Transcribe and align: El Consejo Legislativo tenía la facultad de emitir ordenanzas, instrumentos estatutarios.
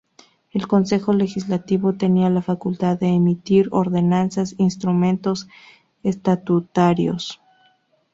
El 0.49 0.65
Consejo 0.67 1.13
Legislativo 1.13 1.93
tenía 1.93 2.31
la 2.31 2.41
facultad 2.41 2.97
de 2.97 3.05
emitir 3.09 3.67
ordenanzas, 3.71 4.55
instrumentos 4.57 5.47
estatutarios. 6.01 7.39